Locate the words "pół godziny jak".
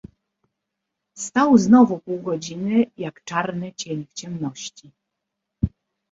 1.99-3.23